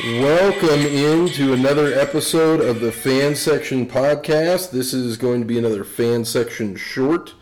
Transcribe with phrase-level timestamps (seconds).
[0.00, 4.70] Welcome into another episode of the Fan Section Podcast.
[4.70, 7.34] This is going to be another Fan Section short.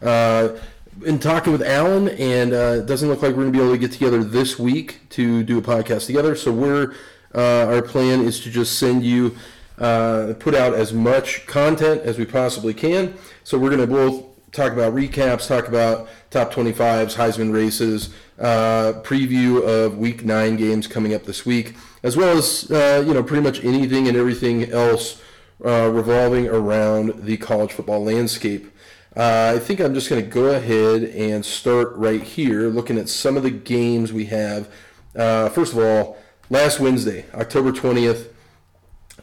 [0.00, 0.56] Uh,
[1.04, 3.74] in talking with Alan, and uh, it doesn't look like we're going to be able
[3.74, 6.34] to get together this week to do a podcast together.
[6.34, 6.94] So we're
[7.34, 9.36] uh, our plan is to just send you
[9.76, 13.18] uh, put out as much content as we possibly can.
[13.44, 18.94] So we're going to both talk about recaps, talk about top 25s, Heisman races, uh,
[19.02, 23.22] preview of Week Nine games coming up this week, as well as uh, you know
[23.22, 25.20] pretty much anything and everything else
[25.64, 28.72] uh, revolving around the college football landscape.
[29.16, 33.08] Uh, I think I'm just going to go ahead and start right here, looking at
[33.08, 34.68] some of the games we have.
[35.16, 36.18] Uh, first of all,
[36.50, 38.28] last Wednesday, October 20th.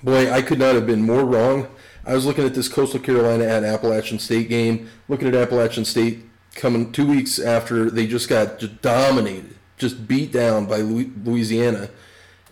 [0.03, 1.67] Boy, I could not have been more wrong.
[2.05, 6.25] I was looking at this Coastal Carolina at Appalachian State game, looking at Appalachian State
[6.55, 11.89] coming two weeks after they just got dominated, just beat down by Louisiana,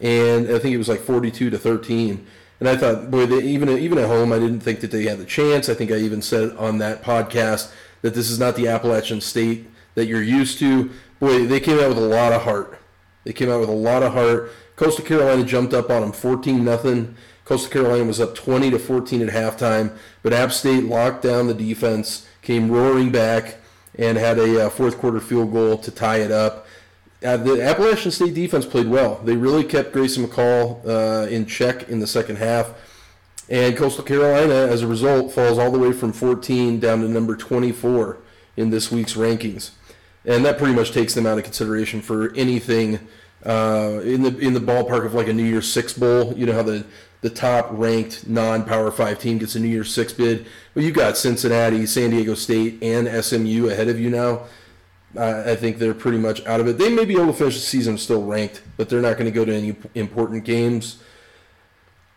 [0.04, 2.28] and I think it was like 42 to 13.
[2.60, 5.18] And I thought, boy, they, even even at home, I didn't think that they had
[5.18, 5.70] the chance.
[5.70, 7.72] I think I even said on that podcast
[8.04, 10.92] that this is not the Appalachian State that you're used to.
[11.20, 12.78] Boy, they came out with a lot of heart.
[13.24, 14.52] They came out with a lot of heart.
[14.76, 17.16] Coastal Carolina jumped up on them 14 nothing.
[17.46, 21.54] Coastal Carolina was up 20 to 14 at halftime, but App State locked down the
[21.54, 23.56] defense, came roaring back,
[23.96, 26.63] and had a uh, fourth quarter field goal to tie it up.
[27.24, 29.16] Uh, the Appalachian State defense played well.
[29.24, 32.74] They really kept Grayson McCall uh, in check in the second half.
[33.50, 37.36] And Coastal Carolina, as a result, falls all the way from 14 down to number
[37.36, 38.18] 24
[38.58, 39.72] in this week's rankings.
[40.26, 43.00] And that pretty much takes them out of consideration for anything
[43.46, 46.34] uh, in the in the ballpark of like a New Year's Six bowl.
[46.34, 46.86] You know how the
[47.22, 50.46] the top ranked non Power Five team gets a New Year's Six bid.
[50.74, 54.44] Well, you've got Cincinnati, San Diego State, and SMU ahead of you now.
[55.16, 56.78] Uh, I think they're pretty much out of it.
[56.78, 59.32] They may be able to finish the season still ranked, but they're not going to
[59.32, 61.04] go to any important games.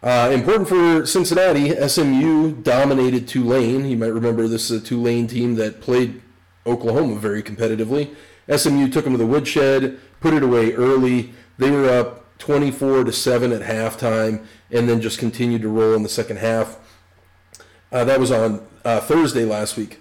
[0.03, 3.87] Uh, important for Cincinnati, SMU dominated Tulane.
[3.87, 6.23] You might remember this is a Tulane team that played
[6.67, 8.15] Oklahoma very competitively.
[8.55, 11.35] SMU took them to the woodshed, put it away early.
[11.59, 16.03] They were up 24 to 7 at halftime and then just continued to roll in
[16.03, 16.79] the second half.
[17.91, 20.01] Uh, that was on uh, Thursday last week.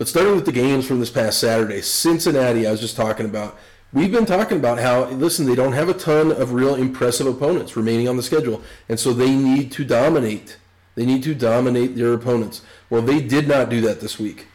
[0.00, 3.58] But starting with the games from this past Saturday, Cincinnati, I was just talking about.
[3.92, 7.76] We've been talking about how, listen, they don't have a ton of real impressive opponents
[7.76, 8.62] remaining on the schedule.
[8.88, 10.56] And so they need to dominate.
[10.94, 12.62] They need to dominate their opponents.
[12.88, 14.46] Well, they did not do that this week.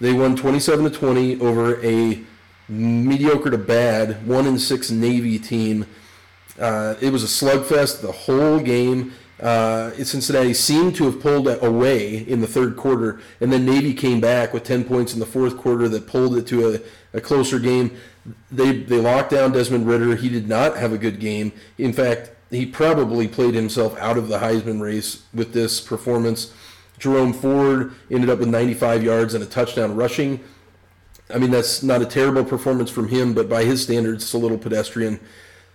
[0.00, 2.24] They won 27 to 20 over a
[2.68, 5.86] mediocre to bad 1 in 6 Navy team
[6.60, 9.14] uh, it was a slugfest the whole game.
[9.40, 14.20] Uh, Cincinnati seemed to have pulled away in the third quarter, and then Navy came
[14.20, 17.58] back with 10 points in the fourth quarter that pulled it to a, a closer
[17.58, 17.96] game.
[18.50, 20.16] They they locked down Desmond Ridder.
[20.16, 21.52] He did not have a good game.
[21.78, 26.52] In fact, he probably played himself out of the Heisman race with this performance.
[26.98, 30.44] Jerome Ford ended up with 95 yards and a touchdown rushing.
[31.32, 34.38] I mean, that's not a terrible performance from him, but by his standards, it's a
[34.38, 35.18] little pedestrian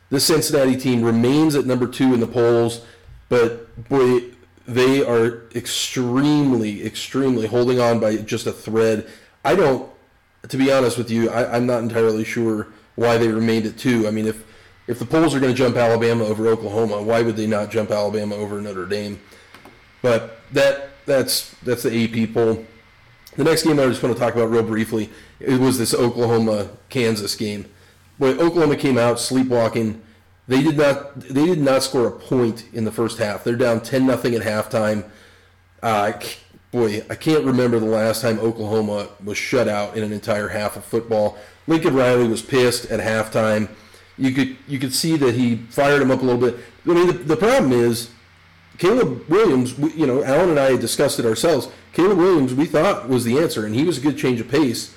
[0.09, 2.85] this Cincinnati team remains at number two in the polls,
[3.29, 4.21] but boy,
[4.67, 9.07] they are extremely, extremely holding on by just a thread.
[9.43, 9.89] I don't,
[10.47, 14.07] to be honest with you, I, am not entirely sure why they remained at two.
[14.07, 14.43] I mean, if
[14.87, 17.89] if the polls are going to jump Alabama over Oklahoma, why would they not jump
[17.89, 19.19] Alabama over Notre Dame?
[20.01, 22.65] But that that's that's the AP poll.
[23.35, 25.09] The next game I just want to talk about real briefly
[25.39, 27.65] it was this Oklahoma Kansas game.
[28.17, 30.01] Boy, Oklahoma came out sleepwalking.
[30.47, 31.19] They did not.
[31.19, 33.43] They did not score a point in the first half.
[33.43, 35.09] They're down ten nothing at halftime.
[35.81, 36.13] Uh,
[36.71, 40.75] boy, I can't remember the last time Oklahoma was shut out in an entire half
[40.75, 41.37] of football.
[41.67, 43.69] Lincoln Riley was pissed at halftime.
[44.17, 46.59] You could you could see that he fired him up a little bit.
[46.85, 48.11] I mean, the, the problem is
[48.77, 49.77] Caleb Williams.
[49.79, 51.69] You know, Alan and I discussed it ourselves.
[51.93, 54.93] Caleb Williams, we thought was the answer, and he was a good change of pace.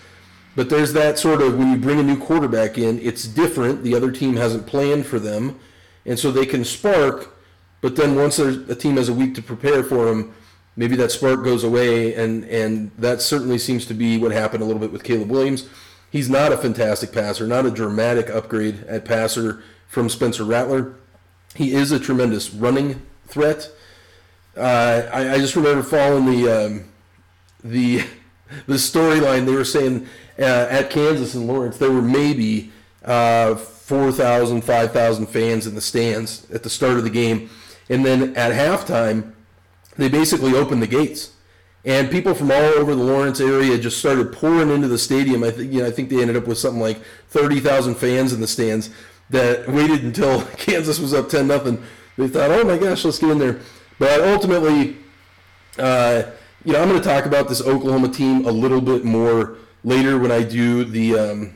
[0.57, 3.85] But there's that sort of when you bring a new quarterback in, it's different.
[3.85, 5.59] The other team hasn't planned for them,
[6.05, 7.37] and so they can spark.
[7.81, 10.35] But then once a team has a week to prepare for them,
[10.77, 14.67] maybe that spark goes away, and and that certainly seems to be what happened a
[14.67, 15.69] little bit with Caleb Williams.
[16.11, 20.95] He's not a fantastic passer, not a dramatic upgrade at passer from Spencer Rattler.
[21.55, 23.71] He is a tremendous running threat.
[24.57, 26.85] Uh, I, I, just remember following the um,
[27.63, 27.99] the
[28.67, 29.45] the storyline.
[29.45, 32.71] They were saying uh, at Kansas and Lawrence, there were maybe
[33.05, 37.51] uh, 4,000, 5,000 fans in the stands at the start of the game.
[37.89, 39.33] And then at halftime,
[39.97, 41.33] they basically opened the gates.
[41.85, 45.43] And people from all over the Lawrence area just started pouring into the stadium.
[45.43, 46.99] I think, you know, I think they ended up with something like
[47.29, 48.91] 30,000 fans in the stands.
[49.31, 51.83] that waited until Kansas was up ten nothing.
[52.17, 53.61] They thought, oh my gosh, let's get in there.
[53.99, 54.97] But ultimately,
[55.79, 56.23] uh,
[56.65, 60.19] you know, I'm going to talk about this Oklahoma team a little bit more later
[60.19, 61.55] when I do the um,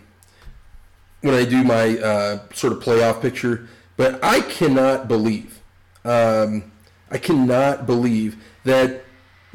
[1.20, 3.68] when I do my uh, sort of playoff picture.
[3.96, 5.60] But I cannot believe,
[6.04, 6.72] um,
[7.10, 9.04] I cannot believe that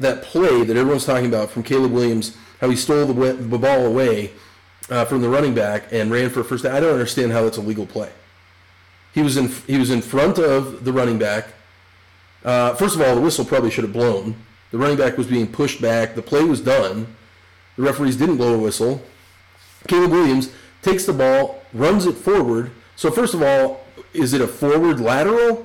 [0.00, 3.86] that play that everyone's talking about from Caleb Williams, how he stole the, the ball
[3.86, 4.32] away
[4.90, 6.64] uh, from the running back and ran for a first.
[6.64, 8.10] I don't understand how that's a legal play.
[9.12, 11.48] He was in he was in front of the running back.
[12.44, 14.36] Uh, first of all, the whistle probably should have blown.
[14.70, 16.14] The running back was being pushed back.
[16.14, 17.16] The play was done.
[17.78, 19.00] The referees didn't blow a whistle.
[19.86, 20.50] Caleb Williams
[20.82, 22.72] takes the ball, runs it forward.
[22.96, 25.64] So first of all, is it a forward lateral?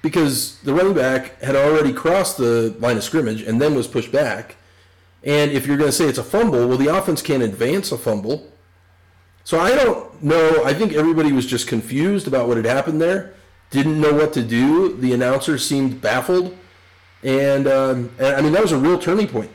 [0.00, 4.12] Because the running back had already crossed the line of scrimmage and then was pushed
[4.12, 4.54] back.
[5.24, 7.98] And if you're going to say it's a fumble, well, the offense can't advance a
[7.98, 8.48] fumble.
[9.42, 10.62] So I don't know.
[10.64, 13.34] I think everybody was just confused about what had happened there.
[13.70, 14.96] Didn't know what to do.
[14.96, 16.56] The announcer seemed baffled.
[17.24, 19.50] And, um, and I mean, that was a real turning point.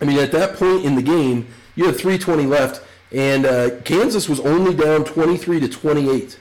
[0.00, 2.82] I mean, at that point in the game, you had 320 left,
[3.12, 6.38] and uh, Kansas was only down 23 to 28.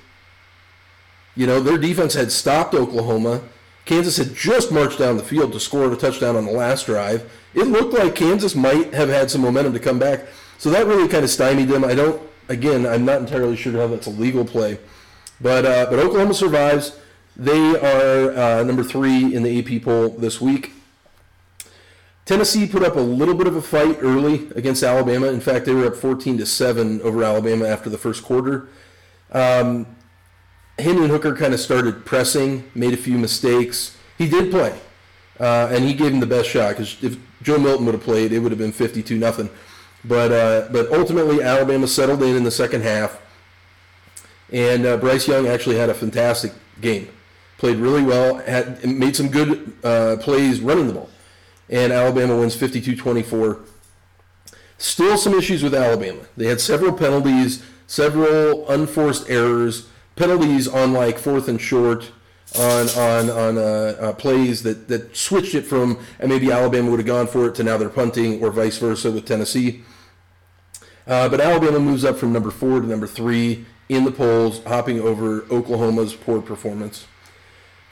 [1.36, 3.42] You know, their defense had stopped Oklahoma.
[3.84, 7.30] Kansas had just marched down the field to score a touchdown on the last drive.
[7.54, 10.26] It looked like Kansas might have had some momentum to come back.
[10.58, 11.84] So that really kind of stymied them.
[11.84, 14.80] I don't, again, I'm not entirely sure how that's a legal play.
[15.40, 16.98] But, uh, but Oklahoma survives.
[17.36, 20.72] They are uh, number three in the AP poll this week.
[22.26, 25.28] Tennessee put up a little bit of a fight early against Alabama.
[25.28, 28.68] In fact, they were up 14 to seven over Alabama after the first quarter.
[29.32, 29.86] Um,
[30.80, 33.96] Hooker kind of started pressing, made a few mistakes.
[34.18, 34.78] He did play,
[35.40, 38.34] uh, and he gave him the best shot because if Joe Milton would have played,
[38.34, 39.50] it would have been 52 nothing.
[40.04, 43.22] But uh, but ultimately, Alabama settled in in the second half,
[44.52, 47.08] and uh, Bryce Young actually had a fantastic game.
[47.58, 51.10] Played really well, had made some good uh, plays running the ball
[51.70, 53.66] and Alabama wins 52-24.
[54.78, 56.22] Still some issues with Alabama.
[56.36, 62.12] They had several penalties, several unforced errors, penalties on like fourth and short,
[62.58, 67.00] on on on uh, uh, plays that that switched it from and maybe Alabama would
[67.00, 69.84] have gone for it to now they're punting or vice versa with Tennessee.
[71.08, 75.00] Uh, but Alabama moves up from number four to number three in the polls, hopping
[75.00, 77.06] over Oklahoma's poor performance.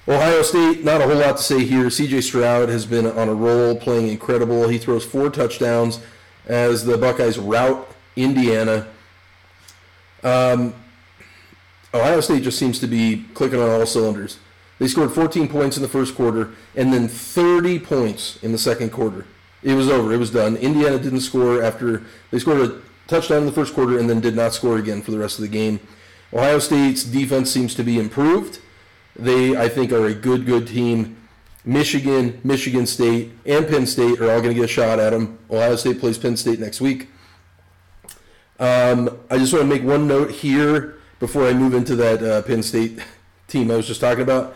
[0.06, 1.86] Ohio State, not a whole lot to say here.
[1.86, 4.68] CJ Stroud has been on a roll, playing incredible.
[4.68, 6.02] He throws four touchdowns
[6.46, 8.88] as the Buckeyes rout Indiana.
[10.22, 10.74] Um,
[11.94, 14.40] Ohio State just seems to be clicking on all cylinders.
[14.78, 18.90] They scored 14 points in the first quarter and then 30 points in the second
[18.90, 19.26] quarter.
[19.62, 20.12] It was over.
[20.12, 20.58] It was done.
[20.58, 24.36] Indiana didn't score after they scored a touchdown in the first quarter and then did
[24.36, 25.80] not score again for the rest of the game.
[26.34, 28.60] Ohio State's defense seems to be improved.
[29.16, 31.18] They, I think, are a good, good team.
[31.66, 35.40] Michigan, Michigan State, and Penn State are all going to get a shot at them.
[35.50, 37.08] Ohio State plays Penn State next week.
[38.60, 42.42] Um, I just want to make one note here before I move into that uh,
[42.42, 43.00] Penn State
[43.48, 44.56] team I was just talking about.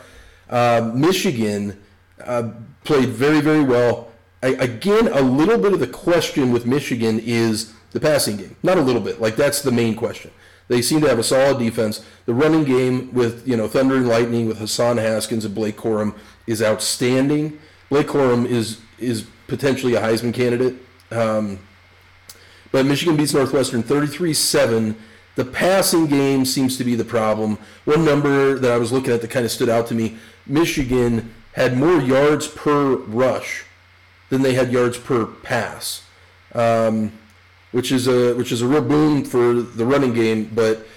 [0.50, 1.82] Uh, Michigan
[2.24, 2.52] uh,
[2.84, 4.12] played very, very well.
[4.44, 8.56] I, again, a little bit of the question with Michigan is the passing game.
[8.64, 10.32] Not a little bit, like that's the main question.
[10.68, 12.06] They seem to have a solid defense.
[12.26, 16.14] The running game with you know Thunder and Lightning with Hassan Haskins and Blake Corum
[16.46, 17.60] is outstanding.
[17.90, 20.76] Blake Corum is is potentially a Heisman candidate.
[21.12, 21.60] Um,
[22.72, 24.96] but Michigan beats Northwestern 33-7.
[25.36, 27.58] The passing game seems to be the problem.
[27.86, 31.34] One number that I was looking at that kind of stood out to me: Michigan
[31.54, 33.64] had more yards per rush
[34.30, 36.04] than they had yards per pass.
[36.54, 37.14] Um,
[37.78, 40.88] which is a which is a real boom for the running game, but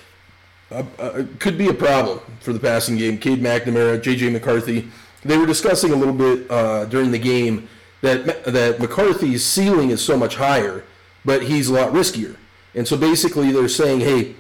[0.71, 3.19] uh, uh, could be a problem for the passing game.
[3.19, 4.31] Cade McNamara, J.J.
[4.31, 4.89] McCarthy,
[5.23, 7.69] they were discussing a little bit uh, during the game
[8.01, 10.83] that that McCarthy's ceiling is so much higher,
[11.23, 12.37] but he's a lot riskier.
[12.75, 14.35] And so basically, they're saying, hey,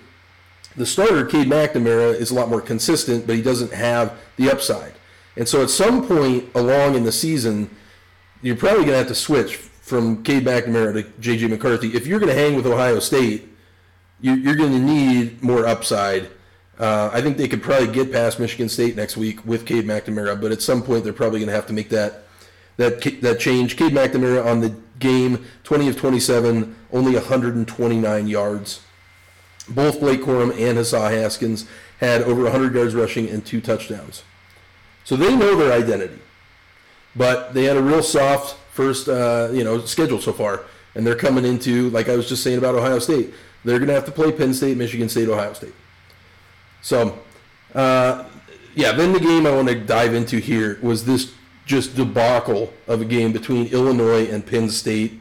[0.76, 4.94] the starter Cade McNamara is a lot more consistent, but he doesn't have the upside.
[5.36, 7.68] And so at some point along in the season,
[8.40, 11.48] you're probably going to have to switch from Cade McNamara to J.J.
[11.48, 13.48] McCarthy, if you're going to hang with Ohio State,
[14.20, 16.28] you, are going to need more upside.
[16.78, 20.40] Uh, I think they could probably get past Michigan State next week with Cade McNamara,
[20.40, 22.22] but at some point they're probably going to have to make that
[22.76, 23.76] that that change.
[23.76, 28.82] Cade McNamara on the game, 20 of 27, only 129 yards.
[29.68, 31.66] Both Blake Corum and Hassan Haskins
[31.98, 34.22] had over 100 yards rushing and two touchdowns.
[35.04, 36.20] So they know their identity.
[37.16, 41.16] But they had a real soft first uh, you know schedule so far, and they're
[41.16, 43.32] coming into like I was just saying about Ohio State.
[43.64, 45.74] They're going to have to play Penn State, Michigan State, Ohio State.
[46.80, 47.18] So,
[47.74, 48.24] uh,
[48.74, 51.34] yeah, then the game I want to dive into here was this
[51.66, 55.20] just debacle of a game between Illinois and Penn State.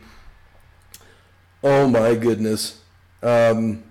[1.64, 2.82] Oh my goodness.
[3.22, 3.84] Um,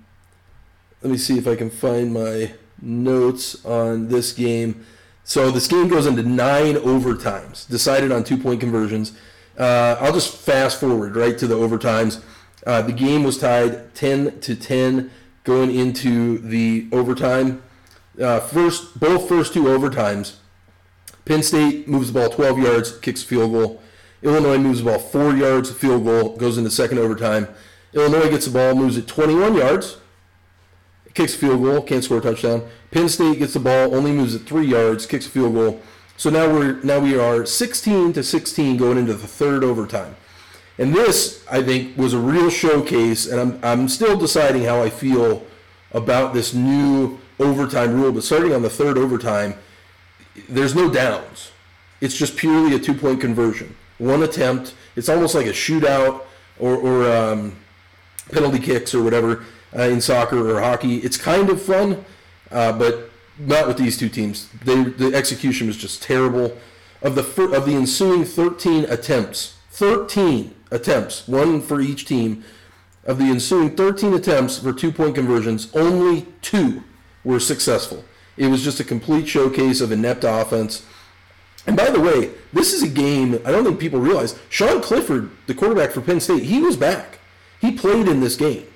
[1.03, 4.85] let me see if I can find my notes on this game.
[5.25, 9.13] So this game goes into nine overtimes, decided on two point conversions.
[9.59, 12.23] Uh, I'll just fast forward right to the overtimes.
[12.67, 15.11] Uh, the game was tied 10 to 10
[15.43, 17.63] going into the overtime.
[18.21, 20.37] Uh, first, both first two overtimes,
[21.25, 23.83] Penn State moves the ball 12 yards, kicks field goal.
[24.23, 27.49] Illinois moves the ball four yards, field goal, goes into second overtime.
[27.93, 29.99] Illinois gets the ball, moves it 21 yards,
[31.15, 32.69] kicks field goal, can't score a touchdown.
[32.91, 35.81] Penn State gets the ball, only moves it three yards, kicks field goal.
[36.19, 40.17] So now we're now we are 16 to 16 going into the third overtime.
[40.77, 44.91] And this, I think, was a real showcase, and I'm, I'm still deciding how I
[44.91, 45.47] feel
[45.93, 48.11] about this new overtime rule.
[48.11, 49.55] But starting on the third overtime,
[50.49, 51.53] there's no downs.
[52.01, 53.77] It's just purely a two point conversion.
[53.99, 54.75] One attempt.
[54.97, 56.23] It's almost like a shootout
[56.59, 57.57] or, or um,
[58.33, 59.45] penalty kicks or whatever
[59.77, 60.97] uh, in soccer or hockey.
[60.97, 62.05] It's kind of fun,
[62.51, 63.08] uh, but
[63.39, 64.49] not with these two teams.
[64.65, 66.57] They, the execution was just terrible.
[67.03, 72.45] Of the of the ensuing 13 attempts, 13 attempts, one for each team.
[73.05, 76.83] Of the ensuing 13 attempts for two point conversions, only two
[77.25, 78.05] were successful.
[78.37, 80.85] It was just a complete showcase of inept offense.
[81.67, 84.39] And by the way, this is a game I don't think people realize.
[84.49, 87.19] Sean Clifford, the quarterback for Penn State, he was back.
[87.61, 88.67] He played in this game.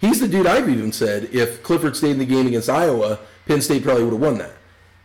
[0.00, 3.62] He's the dude I've even said if Clifford stayed in the game against Iowa, Penn
[3.62, 4.52] State probably would have won that.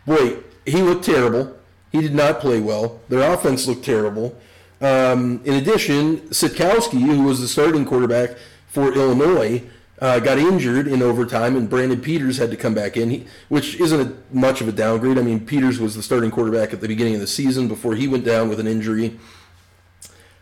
[0.05, 1.57] Boy, he looked terrible.
[1.91, 2.99] He did not play well.
[3.07, 4.37] Their offense looked terrible.
[4.81, 8.31] Um, in addition, Sitkowski, who was the starting quarterback
[8.67, 9.63] for Illinois,
[9.99, 13.79] uh, got injured in overtime, and Brandon Peters had to come back in, he, which
[13.79, 15.17] isn't a, much of a downgrade.
[15.17, 18.09] I mean, Peters was the starting quarterback at the beginning of the season before he
[18.09, 19.17] went down with an injury.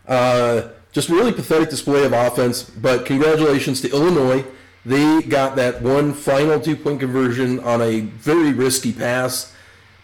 [0.07, 4.43] Uh, just really pathetic display of offense, but congratulations to Illinois.
[4.85, 9.53] They got that one final two point conversion on a very risky pass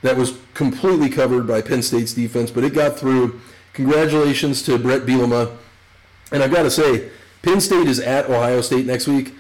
[0.01, 3.39] that was completely covered by Penn State's defense, but it got through.
[3.74, 5.55] Congratulations to Bret Bielema.
[6.31, 7.10] And I've got to say,
[7.41, 9.34] Penn State is at Ohio State next week.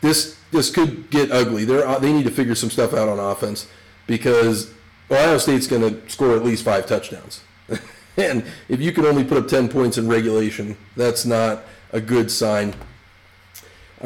[0.00, 1.64] This this could get ugly.
[1.64, 3.68] They uh, they need to figure some stuff out on offense
[4.06, 4.72] because
[5.10, 7.42] Ohio State's going to score at least five touchdowns.
[8.16, 12.30] and if you can only put up 10 points in regulation, that's not a good
[12.30, 12.74] sign.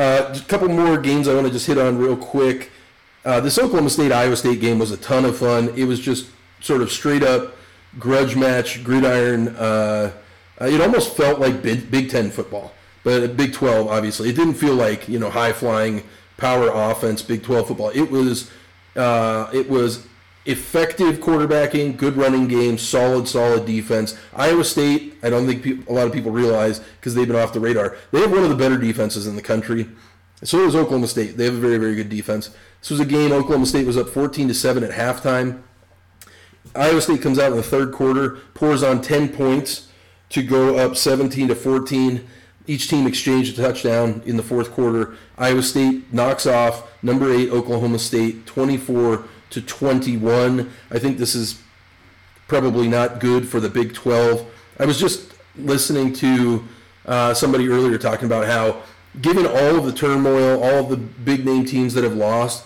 [0.01, 2.71] Uh, a couple more games I want to just hit on real quick.
[3.23, 5.75] Uh, this Oklahoma State Iowa State game was a ton of fun.
[5.77, 6.31] It was just
[6.61, 7.55] sort of straight up
[7.99, 9.49] grudge match, gridiron.
[9.49, 10.13] Uh,
[10.59, 12.73] it almost felt like Big, Big Ten football,
[13.05, 14.31] but Big 12, obviously.
[14.31, 16.03] It didn't feel like you know high flying
[16.39, 17.91] power offense, Big 12 football.
[17.91, 18.51] It was
[18.97, 20.07] uh, it was
[20.47, 24.19] effective quarterbacking, good running game, solid, solid defense.
[24.35, 27.53] Iowa State, I don't think people, a lot of people realize because they've been off
[27.53, 27.97] the radar.
[28.11, 29.89] They have one of the better defenses in the country.
[30.43, 31.37] So does Oklahoma State.
[31.37, 32.51] They have a very, very good defense.
[32.81, 35.63] This was a game Oklahoma State was up 14 to 7 at halftime.
[36.75, 39.89] Iowa State comes out in the third quarter, pours on 10 points
[40.31, 42.27] to go up 17 to 14.
[42.67, 45.15] Each team exchanged a touchdown in the fourth quarter.
[45.37, 50.71] Iowa State knocks off number 8 Oklahoma State 24 to 21.
[50.91, 51.61] I think this is
[52.49, 54.47] probably not good for the Big 12.
[54.79, 56.65] I was just listening to
[57.07, 58.83] uh, somebody earlier talking about how,
[59.21, 62.65] given all of the turmoil, all of the big name teams that have lost,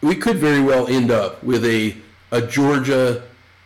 [0.00, 1.96] we could very well end up with a,
[2.30, 3.24] a Georgia,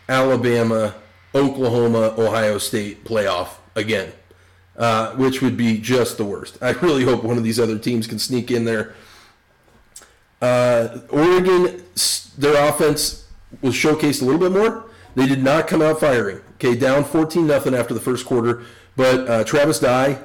[0.08, 0.94] Alabama,
[1.34, 4.12] Oklahoma, Ohio State playoff again,
[4.76, 6.58] uh, which would be just the worst.
[6.60, 8.94] I really hope one of these other teams can sneak in there.
[10.40, 11.82] Uh, Oregon
[12.38, 13.26] their offense
[13.60, 14.86] was showcased a little bit more.
[15.14, 16.40] They did not come out firing.
[16.54, 18.62] Okay, down 14 nothing after the first quarter,
[18.96, 20.18] but uh, Travis Dye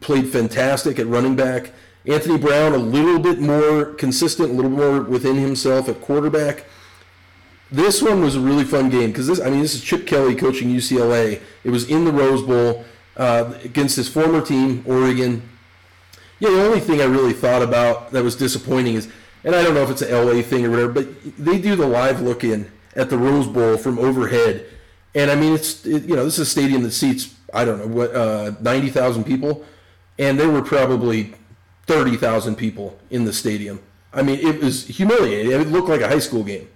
[0.00, 1.72] played fantastic at running back.
[2.06, 6.64] Anthony Brown a little bit more consistent, a little more within himself at quarterback.
[7.70, 10.34] This one was a really fun game because this, I mean, this is Chip Kelly
[10.34, 11.40] coaching UCLA.
[11.62, 12.84] It was in the Rose Bowl
[13.16, 15.48] uh, against his former team, Oregon.
[16.44, 19.08] Yeah, the only thing I really thought about that was disappointing is
[19.44, 21.06] and I don't know if it's an LA thing or whatever, but
[21.38, 24.66] they do the live look in at the Rose Bowl from overhead,
[25.14, 27.78] and I mean it's it, you know this is a stadium that seats I don't
[27.78, 29.64] know what uh, ninety thousand people,
[30.18, 31.34] and there were probably
[31.86, 33.80] thirty thousand people in the stadium.
[34.12, 35.50] I mean it was humiliating.
[35.50, 36.68] It looked like a high school game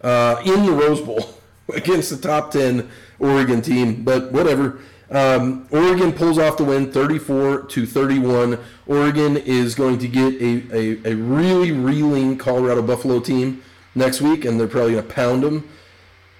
[0.00, 1.28] uh, in the Rose Bowl
[1.74, 4.78] against the top ten Oregon team, but whatever.
[5.10, 8.58] Um, Oregon pulls off the win, 34 to 31.
[8.86, 13.62] Oregon is going to get a, a, a really reeling Colorado Buffalo team
[13.94, 15.68] next week, and they're probably going to pound them,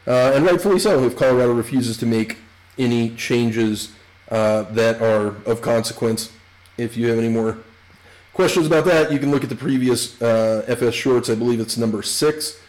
[0.07, 2.39] uh, and rightfully so if Colorado refuses to make
[2.79, 3.93] any changes
[4.31, 6.31] uh, that are of consequence.
[6.77, 7.59] If you have any more
[8.35, 11.31] questions about that, you can look at the previous uh, FS shorts.
[11.31, 12.61] I believe it's number six.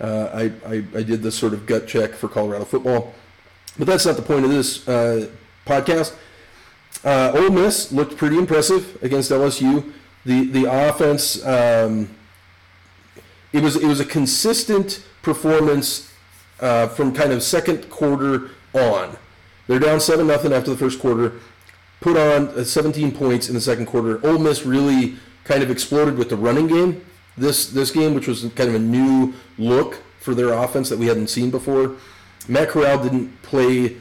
[0.00, 3.14] Uh, I, I, I did this sort of gut check for Colorado football.
[3.76, 5.28] But that's not the point of this uh,
[5.68, 6.14] podcast.
[7.04, 9.92] Uh, Ole Miss looked pretty impressive against LSU.
[10.24, 12.08] The the offense um,
[13.52, 16.12] it was it was a consistent performance
[16.60, 19.16] uh, from kind of second quarter on.
[19.66, 21.34] They're down seven nothing after the first quarter.
[22.00, 24.24] Put on uh, 17 points in the second quarter.
[24.26, 27.04] Ole Miss really kind of exploded with the running game.
[27.36, 31.06] This this game, which was kind of a new look for their offense that we
[31.06, 31.96] hadn't seen before.
[32.48, 33.96] Matt Corral didn't play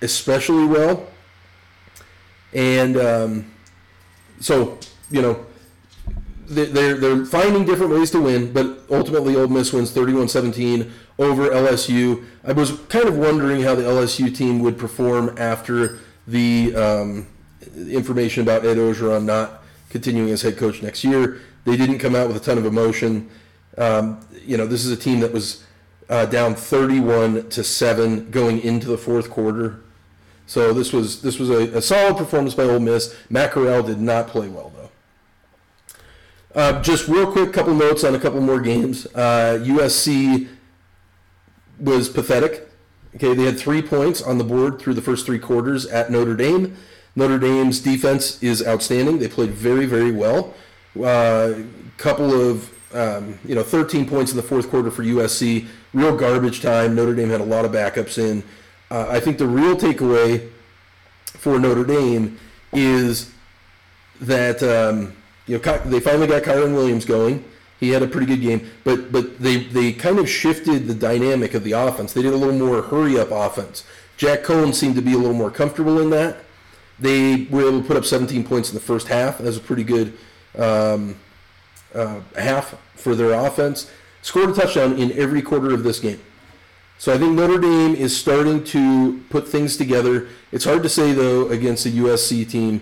[0.00, 1.06] especially well,
[2.52, 3.52] and um,
[4.40, 4.78] so
[5.10, 5.46] you know
[6.48, 12.24] they're they're finding different ways to win, but ultimately Ole Miss wins 31-17 over LSU.
[12.44, 17.26] I was kind of wondering how the LSU team would perform after the um,
[17.76, 21.40] information about Ed Orgeron not continuing as head coach next year.
[21.64, 23.28] They didn't come out with a ton of emotion.
[23.76, 25.64] Um, you know, this is a team that was
[26.08, 29.80] uh, down 31 to seven going into the fourth quarter.
[30.48, 33.14] So this was this was a, a solid performance by Ole Miss.
[33.28, 34.90] Matt Corral did not play well though.
[36.58, 39.06] Uh, just real quick, couple notes on a couple more games.
[39.14, 40.48] Uh, USC
[41.78, 42.66] was pathetic.
[43.14, 46.34] Okay, they had three points on the board through the first three quarters at Notre
[46.34, 46.76] Dame.
[47.14, 49.18] Notre Dame's defense is outstanding.
[49.18, 50.54] They played very, very well.
[50.98, 51.60] Uh,
[51.98, 55.66] couple of um, you know, 13 points in the fourth quarter for USC.
[55.92, 56.94] Real garbage time.
[56.94, 58.42] Notre Dame had a lot of backups in.
[58.90, 60.50] Uh, I think the real takeaway
[61.24, 62.38] for Notre Dame
[62.72, 63.30] is
[64.20, 65.14] that um,
[65.46, 67.44] you know they finally got Kyren Williams going.
[67.80, 71.54] He had a pretty good game, but but they they kind of shifted the dynamic
[71.54, 72.12] of the offense.
[72.12, 73.84] They did a little more hurry up offense.
[74.16, 76.38] Jack Coan seemed to be a little more comfortable in that.
[76.98, 79.38] They were able to put up 17 points in the first half.
[79.38, 80.14] That was a pretty good
[80.56, 81.14] um,
[81.94, 83.88] uh, half for their offense.
[84.22, 86.20] Scored a touchdown in every quarter of this game.
[86.98, 90.28] So I think Notre Dame is starting to put things together.
[90.50, 92.80] It's hard to say though against a USC team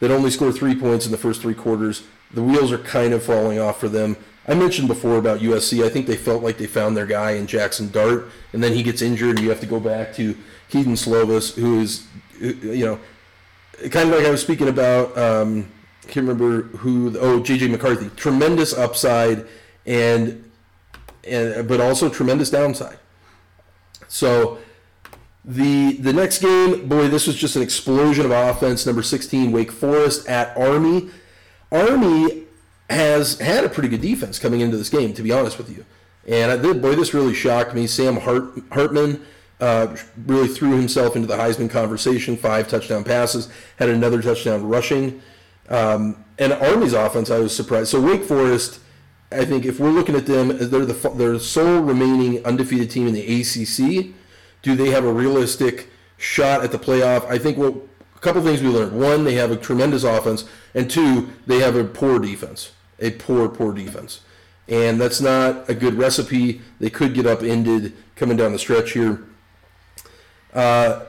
[0.00, 2.04] that only scored three points in the first three quarters.
[2.32, 4.16] The wheels are kind of falling off for them.
[4.46, 5.84] I mentioned before about USC.
[5.84, 8.82] I think they felt like they found their guy in Jackson Dart, and then he
[8.82, 10.34] gets injured, and you have to go back to
[10.70, 12.06] Kedon Slovis, who is,
[12.40, 12.98] you know,
[13.90, 15.16] kind of like I was speaking about.
[15.18, 15.70] Um,
[16.04, 17.18] I can't remember who.
[17.18, 18.08] Oh, JJ McCarthy.
[18.16, 19.46] Tremendous upside,
[19.84, 20.50] and
[21.24, 22.98] and but also tremendous downside.
[24.08, 24.58] So
[25.44, 28.84] the the next game, boy, this was just an explosion of offense.
[28.84, 31.10] Number 16, Wake Forest at Army.
[31.70, 32.44] Army
[32.90, 35.84] has had a pretty good defense coming into this game, to be honest with you.
[36.26, 37.86] And I did, boy, this really shocked me.
[37.86, 39.24] Sam Hart, Hartman
[39.60, 42.36] uh, really threw himself into the Heisman conversation.
[42.36, 45.22] Five touchdown passes, had another touchdown rushing.
[45.68, 47.88] Um, and Army's offense, I was surprised.
[47.88, 48.80] So Wake Forest,
[49.30, 52.90] I think if we're looking at them, as they're the they're the sole remaining undefeated
[52.90, 54.14] team in the ACC.
[54.60, 57.24] Do they have a realistic shot at the playoff?
[57.26, 57.74] I think what
[58.16, 58.98] a couple things we learned.
[58.98, 63.48] One, they have a tremendous offense, and two, they have a poor defense, a poor
[63.48, 64.22] poor defense,
[64.66, 66.60] and that's not a good recipe.
[66.80, 69.22] They could get upended coming down the stretch here.
[70.52, 71.04] Uh,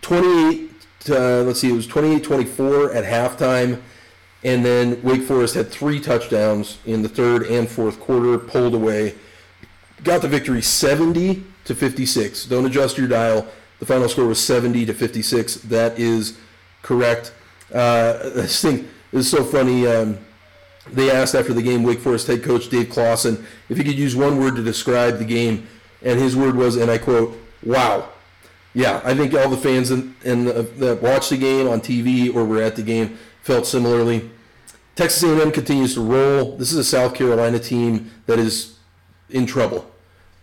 [0.00, 0.70] 28
[1.10, 3.80] uh, let's see, it was 28-24 at halftime,
[4.44, 9.14] and then Wake Forest had three touchdowns in the third and fourth quarter, pulled away,
[10.02, 12.44] got the victory 70 to 56.
[12.46, 13.46] Don't adjust your dial.
[13.80, 15.56] The final score was 70 to 56.
[15.56, 16.38] That is
[16.82, 17.32] correct.
[17.72, 19.86] Uh, this thing is so funny.
[19.86, 20.18] Um,
[20.92, 24.14] they asked after the game Wake Forest head coach Dave Clawson if he could use
[24.14, 25.66] one word to describe the game,
[26.02, 28.10] and his word was, and I quote, "Wow."
[28.74, 32.44] Yeah, I think all the fans in the, that watched the game on TV or
[32.44, 34.30] were at the game felt similarly.
[34.96, 36.56] Texas A&M continues to roll.
[36.56, 38.78] This is a South Carolina team that is
[39.28, 39.90] in trouble.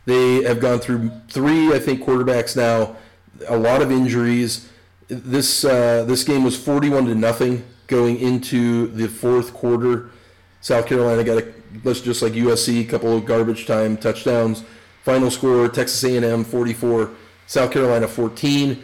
[0.06, 2.96] They have gone through three, I think, quarterbacks now.
[3.48, 4.70] A lot of injuries.
[5.08, 10.12] This uh, this game was 41 to nothing going into the fourth quarter.
[10.62, 14.64] South Carolina got a let's just like USC, a couple of garbage time touchdowns.
[15.04, 17.10] Final score: Texas A&M 44,
[17.48, 18.82] South Carolina 14.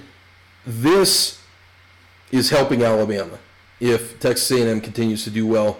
[0.65, 1.39] This
[2.31, 3.37] is helping Alabama
[3.79, 5.77] if Texas A&M continues to do well.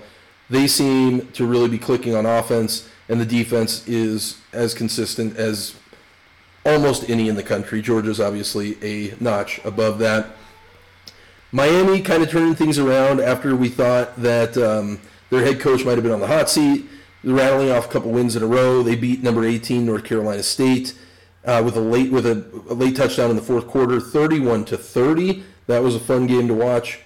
[0.50, 5.76] They seem to really be clicking on offense, and the defense is as consistent as
[6.66, 7.82] almost any in the country.
[7.82, 10.28] Georgia's obviously a notch above that.
[11.52, 15.94] Miami kind of turning things around after we thought that um, their head coach might
[15.94, 16.86] have been on the hot seat.
[17.24, 18.84] They're rattling off a couple wins in a row.
[18.84, 20.94] They beat number 18 North Carolina State
[21.46, 24.78] uh, with a late with a, a, late touchdown in the fourth quarter, 31 to
[24.78, 25.44] 30.
[25.68, 27.00] That was a fun game to watch.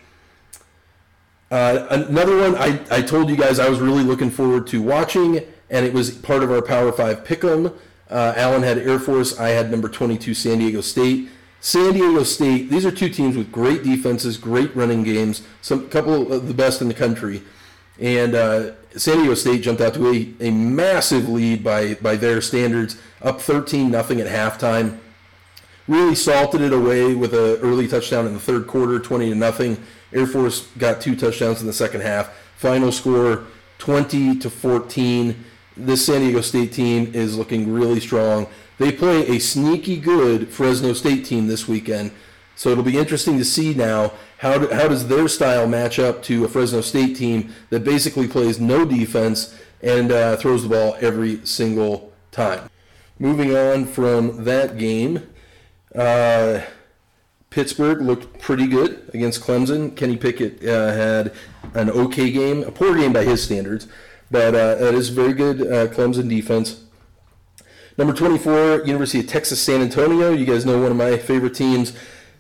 [1.51, 5.41] Uh, another one I, I told you guys I was really looking forward to watching,
[5.69, 7.75] and it was part of our Power Five pick'em.
[8.09, 9.37] Uh, Alan had Air Force.
[9.37, 11.29] I had number 22 San Diego State.
[11.59, 12.69] San Diego State.
[12.69, 16.81] These are two teams with great defenses, great running games, some couple of the best
[16.81, 17.43] in the country,
[17.99, 22.39] and uh, San Diego State jumped out to a, a massive lead by by their
[22.39, 24.99] standards, up 13 nothing at halftime.
[25.85, 29.83] Really salted it away with an early touchdown in the third quarter, 20 to nothing.
[30.13, 32.33] Air Force got two touchdowns in the second half.
[32.57, 33.45] Final score
[33.77, 35.43] 20 to 14.
[35.77, 38.47] This San Diego State team is looking really strong.
[38.77, 42.11] They play a sneaky good Fresno State team this weekend.
[42.55, 46.21] So it'll be interesting to see now how, do, how does their style match up
[46.23, 50.95] to a Fresno State team that basically plays no defense and uh, throws the ball
[50.99, 52.69] every single time.
[53.19, 55.27] Moving on from that game,
[55.95, 56.61] uh,
[57.51, 59.93] Pittsburgh looked pretty good against Clemson.
[59.95, 61.33] Kenny Pickett uh, had
[61.73, 63.87] an okay game, a poor game by his standards,
[64.31, 66.85] but uh, that is very good uh, Clemson defense.
[67.97, 70.31] Number 24, University of Texas San Antonio.
[70.31, 71.91] You guys know one of my favorite teams.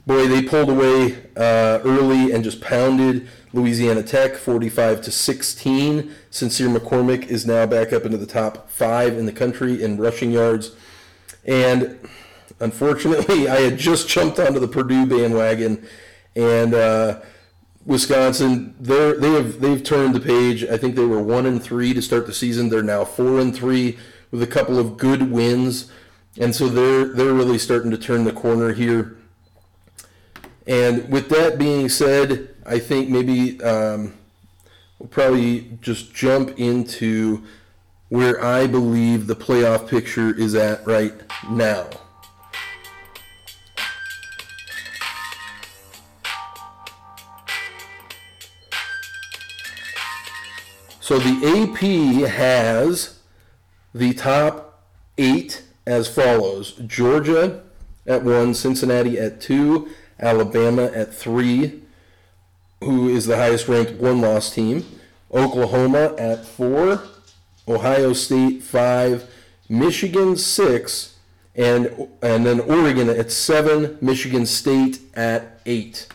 [0.07, 6.15] Boy, they pulled away uh, early and just pounded Louisiana Tech 45 to 16.
[6.29, 10.31] Sincere McCormick is now back up into the top five in the country in rushing
[10.31, 10.71] yards.
[11.45, 11.99] And
[12.61, 15.85] unfortunately, I had just jumped onto the Purdue bandwagon,
[16.35, 17.21] and uh,
[17.85, 20.63] Wisconsin they they have they've turned the page.
[20.63, 22.69] I think they were one and three to start the season.
[22.69, 23.97] They're now four and three
[24.29, 25.91] with a couple of good wins,
[26.39, 29.17] and so they're they're really starting to turn the corner here.
[30.67, 34.13] And with that being said, I think maybe um,
[34.99, 37.43] we'll probably just jump into
[38.09, 41.13] where I believe the playoff picture is at right
[41.49, 41.89] now.
[51.01, 53.17] So the AP has
[53.91, 54.83] the top
[55.17, 57.63] eight as follows Georgia
[58.05, 61.81] at one, Cincinnati at two, Alabama at three,
[62.81, 64.85] who is the highest ranked one loss team,
[65.33, 67.01] Oklahoma at four,
[67.67, 69.27] Ohio State five,
[69.67, 71.17] Michigan six,
[71.55, 76.07] and and then Oregon at seven, Michigan State at eight.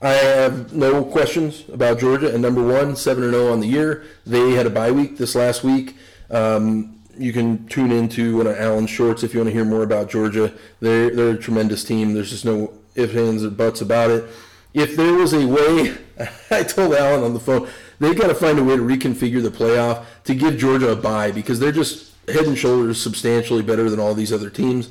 [0.00, 4.04] I have no questions about Georgia and number one, seven and zero on the year.
[4.24, 5.96] They had a bye week this last week.
[6.30, 9.82] Um, you can tune into one of Alan's shorts if you want to hear more
[9.82, 10.52] about Georgia.
[10.80, 12.14] They're they're a tremendous team.
[12.14, 14.24] There's just no ifs, ands, or buts about it.
[14.72, 15.96] If there was a way,
[16.50, 19.50] I told Alan on the phone, they've got to find a way to reconfigure the
[19.50, 23.98] playoff to give Georgia a bye because they're just head and shoulders substantially better than
[23.98, 24.90] all these other teams.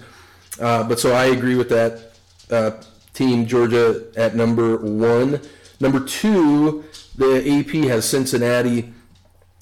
[0.59, 2.11] Uh, but so I agree with that.
[2.49, 2.71] Uh,
[3.17, 5.41] team Georgia at number one.
[5.79, 8.93] Number two, the AP has Cincinnati.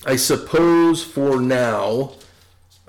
[0.05, 2.13] I suppose for now,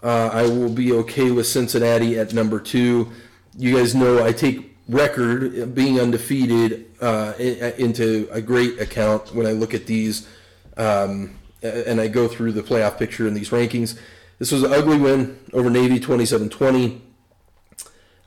[0.02, 3.10] uh, I will be okay with Cincinnati at number two.
[3.56, 9.52] You guys know I take record being undefeated uh, into a great account when I
[9.52, 10.28] look at these
[10.76, 13.98] um, and I go through the playoff picture in these rankings.
[14.38, 17.02] This was an ugly win over Navy 27 20.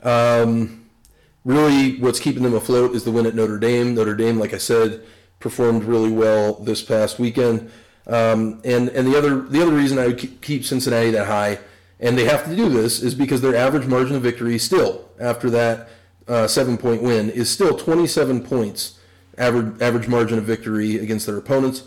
[0.02, 0.89] Um,
[1.46, 3.96] really, what's keeping them afloat is the win at Notre Dame.
[3.96, 5.04] Notre Dame, like I said,
[5.40, 7.72] performed really well this past weekend.
[8.08, 11.60] Um, and and the other the other reason I would keep Cincinnati that high,
[12.00, 15.50] and they have to do this, is because their average margin of victory still after
[15.52, 15.90] that
[16.28, 19.00] uh, seven point win is still 27 points
[19.38, 21.84] average average margin of victory against their opponents.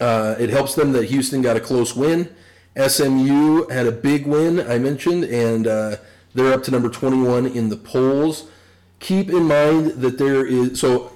[0.00, 2.34] Uh, it helps them that Houston got a close win.
[2.76, 5.96] SMU had a big win I mentioned, and uh,
[6.34, 8.48] they're up to number 21 in the polls.
[9.00, 11.12] Keep in mind that there is so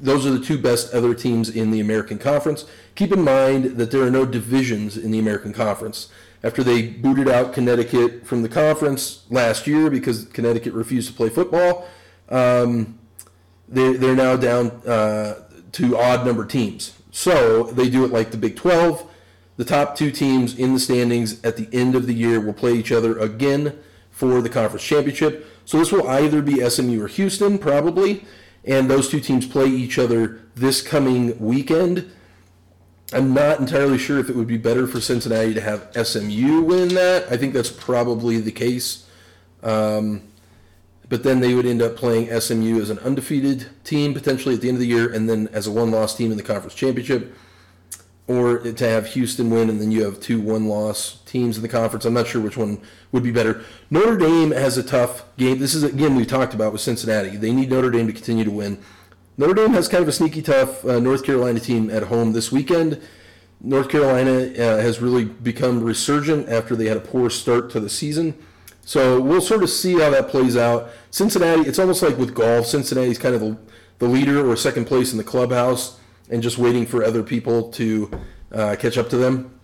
[0.00, 2.66] those are the two best other teams in the American Conference.
[2.94, 6.08] Keep in mind that there are no divisions in the American Conference.
[6.42, 11.30] After they booted out Connecticut from the conference last year because Connecticut refused to play
[11.30, 11.88] football,
[12.28, 12.98] um,
[13.66, 16.98] they, they're now down uh, to odd number teams.
[17.10, 19.10] So they do it like the Big 12.
[19.56, 22.74] The top two teams in the standings at the end of the year will play
[22.74, 23.78] each other again
[24.14, 25.46] for the conference championship.
[25.64, 28.24] So this will either be SMU or Houston, probably,
[28.64, 32.10] and those two teams play each other this coming weekend.
[33.12, 36.88] I'm not entirely sure if it would be better for Cincinnati to have SMU win
[36.94, 37.30] that.
[37.30, 39.06] I think that's probably the case.
[39.62, 40.22] Um,
[41.08, 44.68] but then they would end up playing SMU as an undefeated team potentially at the
[44.68, 47.34] end of the year, and then as a one-loss team in the conference championship,
[48.26, 52.04] or to have Houston win and then you have two one-loss teams in the conference.
[52.04, 52.80] I'm not sure which one
[53.12, 53.62] would be better.
[53.90, 55.58] Notre Dame has a tough game.
[55.58, 57.36] This is again we talked about with Cincinnati.
[57.36, 58.78] They need Notre Dame to continue to win.
[59.36, 62.50] Notre Dame has kind of a sneaky tough uh, North Carolina team at home this
[62.50, 63.02] weekend.
[63.60, 67.90] North Carolina uh, has really become resurgent after they had a poor start to the
[67.90, 68.34] season.
[68.82, 70.90] So we'll sort of see how that plays out.
[71.10, 72.66] Cincinnati, it's almost like with golf.
[72.66, 73.56] Cincinnati's kind of the,
[73.98, 75.98] the leader or second place in the clubhouse
[76.30, 78.10] and just waiting for other people to
[78.52, 79.58] uh, catch up to them.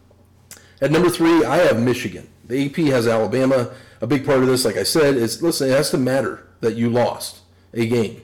[0.81, 2.29] At number three, I have Michigan.
[2.47, 3.71] The AP has Alabama.
[4.01, 6.75] A big part of this, like I said, is listen, it has to matter that
[6.75, 7.41] you lost
[7.75, 8.23] a game.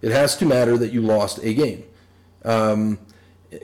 [0.00, 1.84] It has to matter that you lost a game.
[2.44, 2.98] Um,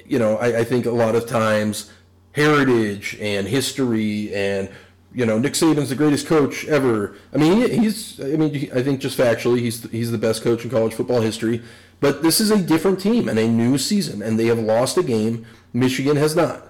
[0.05, 1.91] you know, I, I think a lot of times
[2.33, 4.69] heritage and history and
[5.15, 7.15] you know, Nick Saban's the greatest coach ever.
[7.33, 8.21] I mean, he's.
[8.21, 11.63] I mean, I think just factually, he's he's the best coach in college football history.
[12.05, 15.03] But this is a different team and a new season, and they have lost a
[15.03, 15.47] game.
[15.73, 16.69] Michigan has not.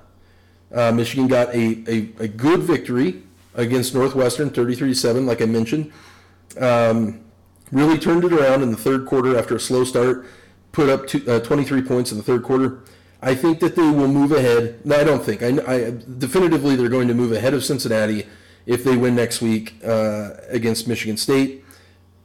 [0.73, 3.25] Uh, Michigan got a, a, a, good victory
[3.57, 5.93] against Northwestern, 33-7, like I mentioned.
[6.57, 7.25] Um,
[7.73, 10.25] really turned it around in the third quarter after a slow start.
[10.71, 12.85] Put up two, uh, 23 points in the third quarter.
[13.21, 14.87] I think that they will move ahead.
[14.87, 15.43] No, I don't think.
[15.43, 18.25] I, I definitively they're going to move ahead of Cincinnati
[18.67, 21.65] if they win next week uh, against Michigan State.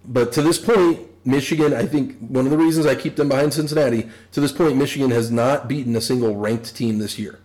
[0.05, 3.53] But to this point, Michigan, I think one of the reasons I keep them behind
[3.53, 7.39] Cincinnati, to this point, Michigan has not beaten a single ranked team this year.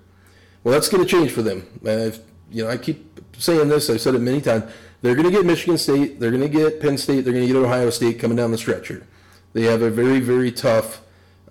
[0.63, 1.67] Well, that's going to change for them.
[1.87, 3.91] I've, you know, I keep saying this.
[3.91, 4.71] I've said it many times.
[5.03, 6.19] They're going to get Michigan State.
[6.19, 7.23] They're going to get Penn State.
[7.23, 9.07] They're going to get Ohio State coming down the stretch here.
[9.53, 11.03] They have a very, very tough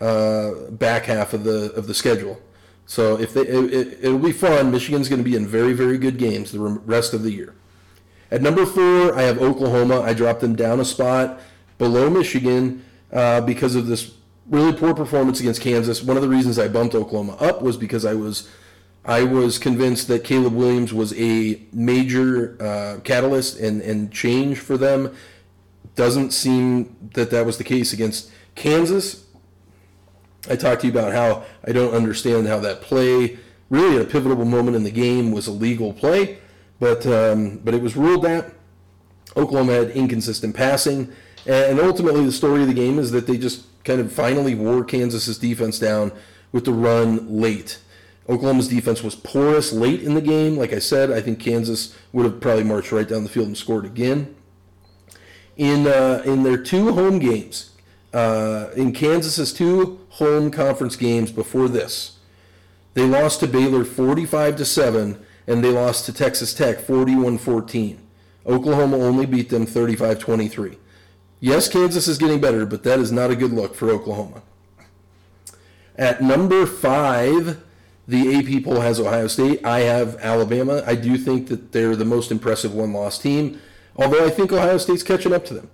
[0.01, 2.41] uh, back half of the of the schedule.
[2.85, 4.71] So if they, it, it, will be fun.
[4.71, 7.53] Michigan's going to be in very very good games the rest of the year.
[8.31, 10.01] At number four, I have Oklahoma.
[10.01, 11.39] I dropped them down a spot
[11.83, 14.13] below Michigan uh, because of this
[14.49, 16.01] really poor performance against Kansas.
[16.01, 18.49] One of the reasons I bumped Oklahoma up was because I was
[19.05, 24.77] I was convinced that Caleb Williams was a major uh, catalyst and, and change for
[24.77, 25.13] them.
[25.95, 29.25] Doesn't seem that that was the case against Kansas.
[30.49, 33.37] I talked to you about how I don't understand how that play,
[33.69, 36.37] really at a pivotal moment in the game, was a legal play,
[36.79, 38.53] but um, but it was ruled that
[39.35, 41.11] Oklahoma had inconsistent passing,
[41.45, 44.83] and ultimately the story of the game is that they just kind of finally wore
[44.83, 46.11] Kansas's defense down
[46.51, 47.79] with the run late.
[48.29, 50.55] Oklahoma's defense was porous late in the game.
[50.55, 53.57] Like I said, I think Kansas would have probably marched right down the field and
[53.57, 54.33] scored again.
[55.57, 57.71] In uh, in their two home games,
[58.13, 62.17] uh, in Kansas's two home conference games before this,
[62.93, 67.97] they lost to Baylor 45 to 7 and they lost to Texas Tech 41-14.
[68.45, 70.77] Oklahoma only beat them 35-23.
[71.43, 74.43] Yes, Kansas is getting better, but that is not a good look for Oklahoma.
[75.97, 77.61] At number 5,
[78.07, 79.65] the AP poll has Ohio State.
[79.65, 80.81] I have Alabama.
[80.87, 83.59] I do think that they're the most impressive one-loss team,
[83.97, 85.69] although I think Ohio State's catching up to them.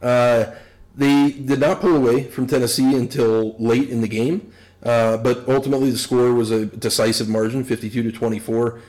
[0.00, 0.52] Uh,
[0.94, 4.52] they did not pull away from Tennessee until late in the game,
[4.84, 8.80] uh, but ultimately the score was a decisive margin, 52 to 24.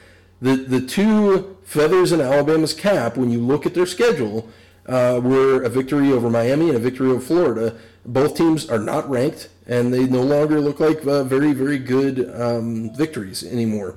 [0.41, 4.47] The the two feathers in Alabama's cap, when you look at their schedule,
[4.87, 7.77] uh, were a victory over Miami and a victory over Florida.
[8.05, 12.31] Both teams are not ranked, and they no longer look like uh, very very good
[12.39, 13.95] um, victories anymore.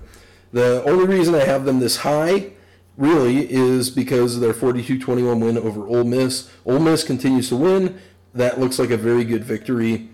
[0.53, 2.53] The only reason I have them this high
[2.96, 6.50] really is because of their 42-21 win over Ole Miss.
[6.66, 8.00] Ole Miss continues to win.
[8.35, 10.11] That looks like a very good victory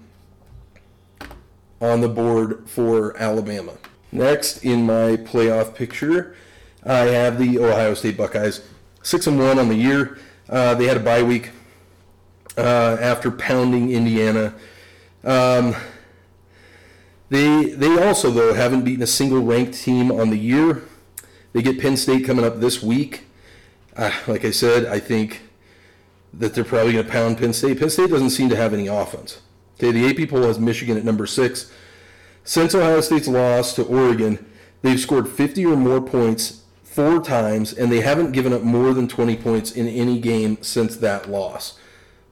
[1.81, 3.73] on the board for Alabama.
[4.13, 6.37] Next in my playoff picture,
[6.85, 8.61] I have the Ohio State Buckeyes,
[9.03, 10.19] six and one on the year.
[10.49, 11.51] Uh, they had a bye week
[12.57, 14.55] uh, after pounding Indiana.
[15.25, 15.75] Um,
[17.29, 20.85] they they also though haven't beaten a single ranked team on the year.
[21.53, 23.25] They get Penn State coming up this week.
[23.97, 25.43] Uh, like I said, I think
[26.35, 27.79] that they're probably going to pound Penn State.
[27.79, 29.41] Penn State doesn't seem to have any offense.
[29.79, 31.73] Okay, the AP poll has Michigan at number six.
[32.45, 34.45] Since Ohio State's loss to Oregon,
[34.83, 36.63] they've scored 50 or more points
[36.97, 40.97] four times, and they haven't given up more than 20 points in any game since
[40.97, 41.79] that loss.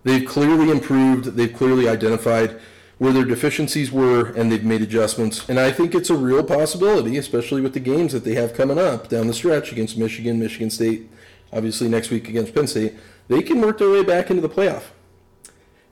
[0.04, 1.36] They've clearly improved.
[1.36, 2.58] They've clearly identified
[2.96, 5.46] where their deficiencies were and they've made adjustments.
[5.50, 8.78] And I think it's a real possibility, especially with the games that they have coming
[8.78, 11.10] up down the stretch against Michigan, Michigan State,
[11.52, 12.94] obviously next week against Penn State.
[13.28, 14.84] They can work their way back into the playoff.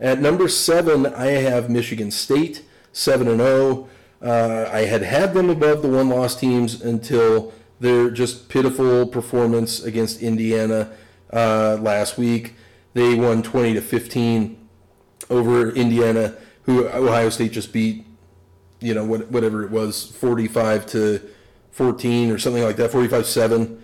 [0.01, 3.89] At number seven, I have Michigan State, 7 and 0.
[4.23, 7.53] Uh, I had had them above the one loss teams until
[7.83, 10.91] their just pitiful performance against Indiana.
[11.33, 12.55] uh, last week.
[12.95, 14.59] They won 20 to 15
[15.31, 18.05] over Indiana, who Ohio State just beat,
[18.81, 21.21] you know, what, whatever it was, 45 to
[21.71, 23.83] 14 or something like that, 45 7.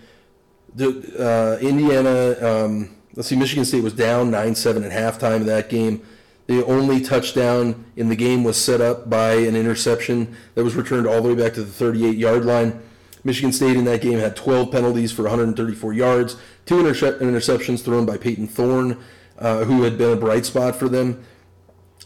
[0.75, 5.45] The, uh, Indiana, um, let's see, Michigan State was down 9 7 at halftime of
[5.47, 6.05] that game.
[6.45, 11.07] The only touchdown in the game was set up by an interception that was returned
[11.07, 12.79] all the way back to the 38 yard line.
[13.23, 18.17] Michigan State in that game had 12 penalties for 134 yards, two interceptions thrown by
[18.17, 18.97] Payton Thorne,
[19.37, 21.23] uh, who had been a bright spot for them.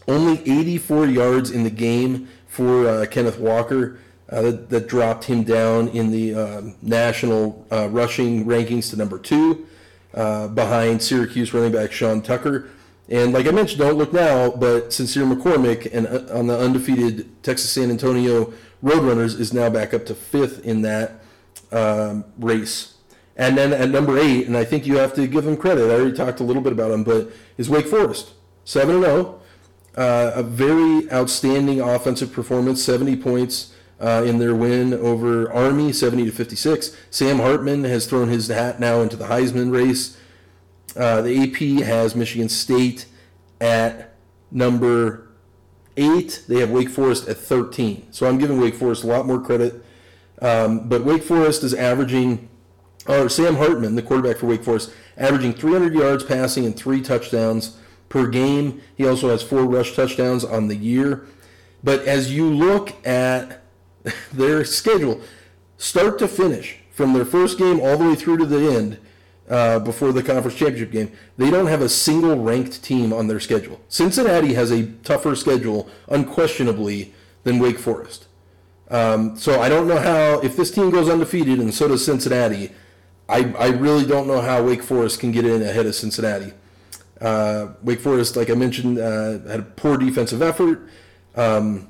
[0.06, 3.98] Only 84 yards in the game for uh, Kenneth Walker.
[4.30, 9.18] Uh, that, that, dropped him down in the uh, national uh, rushing rankings to number
[9.18, 9.66] two,
[10.14, 12.70] uh, behind Syracuse running back Sean Tucker.
[13.08, 17.70] And like I mentioned, don't look now, but Sincere McCormick and on the undefeated Texas
[17.70, 21.22] San Antonio Roadrunners is now back up to fifth in that
[21.72, 22.94] um, race.
[23.36, 25.90] And then at number eight, and I think you have to give them credit.
[25.90, 28.32] I already talked a little bit about them, but is Wake Forest
[28.64, 29.16] seven and zero.
[29.16, 29.40] Oh.
[29.96, 36.24] Uh, a very outstanding offensive performance, 70 points uh, in their win over Army, 70
[36.24, 36.96] to 56.
[37.10, 40.16] Sam Hartman has thrown his hat now into the Heisman race.
[40.96, 43.06] Uh, the AP has Michigan State
[43.60, 44.14] at
[44.50, 45.23] number
[45.96, 46.44] eight.
[46.48, 48.08] They have Wake Forest at 13.
[48.10, 49.84] So I'm giving Wake Forest a lot more credit.
[50.40, 52.48] Um, but Wake Forest is averaging,
[53.06, 57.76] or Sam Hartman, the quarterback for Wake Forest, averaging 300 yards passing and three touchdowns
[58.08, 58.80] per game.
[58.96, 61.26] He also has four rush touchdowns on the year.
[61.82, 63.62] But as you look at
[64.32, 65.20] their schedule,
[65.78, 68.98] start to finish, from their first game all the way through to the end,
[69.48, 71.12] uh, before the conference championship game.
[71.36, 73.80] They don't have a single ranked team on their schedule.
[73.88, 78.26] Cincinnati has a tougher schedule, unquestionably, than Wake Forest.
[78.90, 82.70] Um, so I don't know how, if this team goes undefeated and so does Cincinnati,
[83.28, 86.52] I, I really don't know how Wake Forest can get in ahead of Cincinnati.
[87.20, 90.88] Uh, Wake Forest, like I mentioned, uh, had a poor defensive effort.
[91.34, 91.88] Um,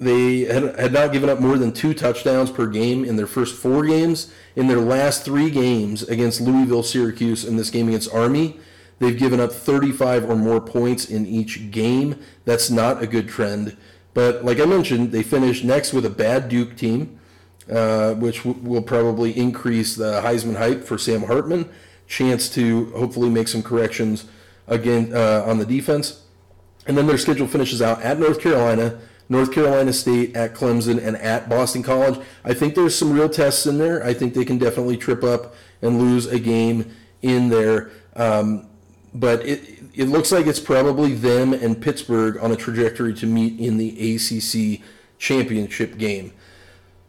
[0.00, 3.54] they had, had not given up more than two touchdowns per game in their first
[3.54, 4.32] four games.
[4.56, 8.58] In their last three games against Louisville, Syracuse, and this game against Army,
[8.98, 12.18] they've given up 35 or more points in each game.
[12.46, 13.76] That's not a good trend.
[14.14, 17.20] But like I mentioned, they finished next with a bad Duke team,
[17.70, 21.68] uh, which w- will probably increase the Heisman hype for Sam Hartman.
[22.06, 24.24] Chance to hopefully make some corrections
[24.66, 26.22] again uh, on the defense.
[26.86, 28.98] And then their schedule finishes out at North Carolina,
[29.30, 32.20] North Carolina State, at Clemson, and at Boston College.
[32.44, 34.04] I think there's some real tests in there.
[34.04, 37.90] I think they can definitely trip up and lose a game in there.
[38.16, 38.66] Um,
[39.14, 43.58] but it it looks like it's probably them and Pittsburgh on a trajectory to meet
[43.58, 44.82] in the ACC
[45.18, 46.32] championship game.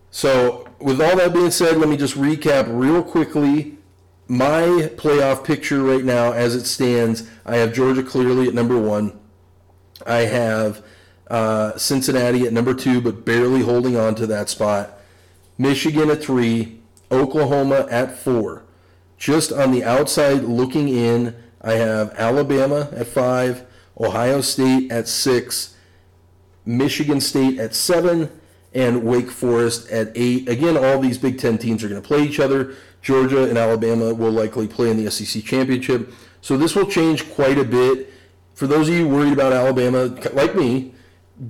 [0.09, 3.77] So, with all that being said, let me just recap real quickly
[4.27, 7.29] my playoff picture right now as it stands.
[7.45, 9.19] I have Georgia clearly at number one.
[10.05, 10.83] I have
[11.31, 14.99] uh, Cincinnati at number two, but barely holding on to that spot.
[15.57, 16.81] Michigan at three.
[17.09, 18.63] Oklahoma at four.
[19.17, 23.65] Just on the outside looking in, I have Alabama at five,
[23.99, 25.75] Ohio State at six,
[26.65, 28.29] Michigan State at seven,
[28.73, 30.49] and Wake Forest at eight.
[30.49, 32.75] Again, all these Big Ten teams are going to play each other.
[33.01, 36.11] Georgia and Alabama will likely play in the SEC championship.
[36.41, 38.11] So this will change quite a bit.
[38.53, 40.93] For those of you worried about Alabama, like me,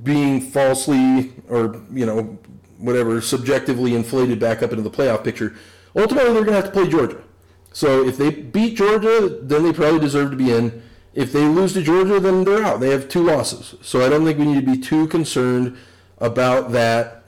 [0.04, 2.38] being falsely or you know
[2.78, 5.56] whatever subjectively inflated back up into the playoff picture,
[5.96, 7.22] ultimately they're going to have to play Georgia.
[7.74, 10.84] So if they beat Georgia, then they probably deserve to be in.
[11.13, 12.80] If they lose to Georgia, then they're out.
[12.80, 13.76] They have two losses.
[13.82, 15.78] So I don't think we need to be too concerned
[16.17, 17.24] about that.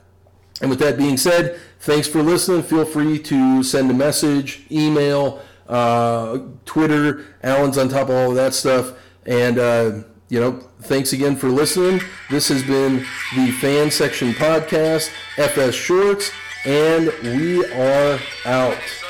[0.60, 2.62] And with that being said, thanks for listening.
[2.62, 7.26] Feel free to send a message, email, uh, Twitter.
[7.42, 8.92] Alan's on top of all of that stuff.
[9.26, 12.00] And uh, you know, thanks again for listening.
[12.30, 16.30] This has been the Fan Section Podcast, FS Shorts,
[16.64, 19.03] and we are out.